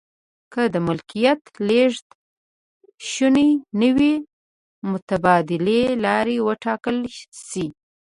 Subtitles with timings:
[0.53, 2.07] که د ملکیت لیږد
[3.09, 4.15] شونی نه وي
[4.91, 6.97] متبادلې لارې و ټاکل
[7.47, 7.65] شي.